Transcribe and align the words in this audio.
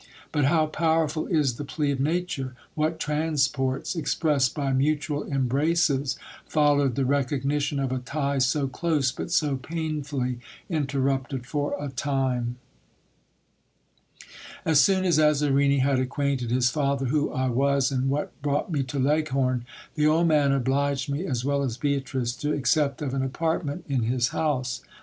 But 0.31 0.45
how 0.45 0.65
powerful 0.65 1.27
is 1.27 1.57
the 1.57 1.63
plea 1.63 1.91
of 1.91 1.99
nature!" 1.99 2.55
What 2.73 2.99
transports, 2.99 3.95
expressed 3.95 4.55
by 4.55 4.73
mutual 4.73 5.23
embraces, 5.31 6.17
followed 6.47 6.95
the 6.95 7.05
recognition 7.05 7.79
of 7.79 7.91
a 7.91 7.99
tie 7.99 8.39
so 8.39 8.67
close, 8.67 9.11
but 9.11 9.29
so 9.29 9.57
painfully 9.57 10.39
interrupted 10.71 11.45
for 11.45 11.75
a 11.79 11.89
time! 11.89 12.55
As 14.65 14.79
soon 14.81 15.05
as 15.05 15.19
Azarini 15.19 15.81
had 15.81 15.99
acquainted 15.99 16.49
his 16.49 16.71
father 16.71 17.05
who 17.05 17.31
I 17.31 17.49
was, 17.49 17.91
and 17.91 18.09
what 18.09 18.31
brought 18.41 18.71
me 18.71 18.81
to 18.81 18.97
Leghorn, 18.97 19.65
the 19.93 20.07
old 20.07 20.27
man 20.27 20.51
obliged 20.51 21.11
me, 21.11 21.27
as 21.27 21.45
well 21.45 21.61
as 21.61 21.77
Beatrice, 21.77 22.33
to 22.37 22.51
accept 22.53 23.03
of 23.03 23.13
an 23.13 23.21
apartment 23.21 23.85
in 23.87 24.01
his 24.01 24.29
house. 24.29 24.81